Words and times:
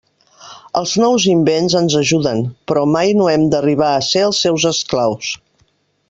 Els 0.79 0.93
nous 1.01 1.25
invents 1.33 1.75
ens 1.81 1.97
ajuden, 2.01 2.41
però 2.71 2.85
mai 2.97 3.13
no 3.21 3.27
hem 3.33 3.45
d'arribar 3.55 3.91
a 3.99 4.03
ser 4.11 4.23
els 4.31 4.41
seus 4.47 4.65
esclaus. 4.75 5.29